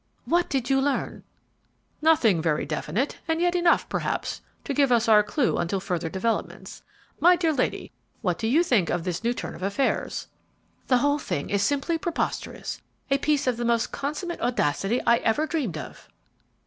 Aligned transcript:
"What 0.25 0.49
did 0.49 0.67
you 0.67 0.81
learn?" 0.81 1.21
"Nothing 2.01 2.41
very 2.41 2.65
definite, 2.65 3.19
and 3.27 3.39
yet 3.39 3.53
enough, 3.53 3.87
perhaps, 3.87 4.41
to 4.63 4.73
give 4.73 4.91
us 4.91 5.07
our 5.07 5.21
cue 5.21 5.57
until 5.59 5.79
further 5.79 6.09
developments. 6.09 6.81
My 7.19 7.35
dear 7.35 7.53
lady, 7.53 7.91
what 8.23 8.39
do 8.39 8.47
you 8.47 8.63
think 8.63 8.89
of 8.89 9.03
this 9.03 9.23
new 9.23 9.35
turn 9.35 9.53
of 9.53 9.61
affairs?" 9.61 10.27
"The 10.87 10.97
whole 10.97 11.19
thing 11.19 11.51
is 11.51 11.61
simply 11.61 11.99
preposterous; 11.99 12.81
a 13.11 13.19
piece 13.19 13.45
of 13.45 13.57
the 13.57 13.63
most 13.63 13.91
consummate 13.91 14.41
audacity 14.41 15.01
I 15.05 15.17
ever 15.17 15.45
dreamed 15.45 15.77
of!" 15.77 16.09